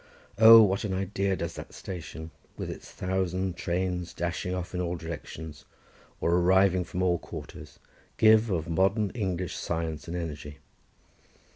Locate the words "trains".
3.55-4.15